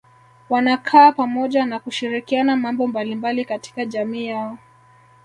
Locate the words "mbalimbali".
2.87-3.45